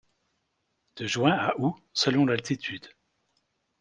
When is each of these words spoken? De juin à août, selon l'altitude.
De 0.95 1.05
juin 1.05 1.37
à 1.37 1.53
août, 1.59 1.75
selon 1.93 2.25
l'altitude. 2.25 2.87